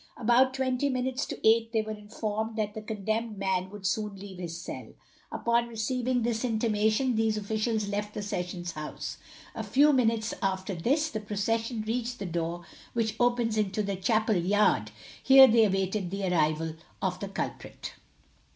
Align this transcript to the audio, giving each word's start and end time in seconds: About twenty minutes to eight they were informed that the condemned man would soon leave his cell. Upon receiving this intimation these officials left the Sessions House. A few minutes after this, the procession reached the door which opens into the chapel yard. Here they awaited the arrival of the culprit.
About 0.17 0.55
twenty 0.55 0.89
minutes 0.89 1.27
to 1.27 1.39
eight 1.47 1.71
they 1.71 1.83
were 1.83 1.91
informed 1.91 2.55
that 2.55 2.73
the 2.73 2.81
condemned 2.81 3.37
man 3.37 3.69
would 3.69 3.85
soon 3.85 4.15
leave 4.15 4.39
his 4.39 4.59
cell. 4.59 4.93
Upon 5.31 5.67
receiving 5.67 6.23
this 6.23 6.43
intimation 6.43 7.15
these 7.15 7.37
officials 7.37 7.87
left 7.87 8.15
the 8.15 8.23
Sessions 8.23 8.71
House. 8.71 9.17
A 9.53 9.61
few 9.61 9.93
minutes 9.93 10.33
after 10.41 10.73
this, 10.73 11.11
the 11.11 11.19
procession 11.19 11.83
reached 11.83 12.17
the 12.17 12.25
door 12.25 12.65
which 12.93 13.15
opens 13.19 13.59
into 13.59 13.83
the 13.83 13.95
chapel 13.95 14.37
yard. 14.37 14.89
Here 15.21 15.45
they 15.45 15.65
awaited 15.65 16.09
the 16.09 16.27
arrival 16.33 16.73
of 16.99 17.19
the 17.19 17.27
culprit. 17.29 17.93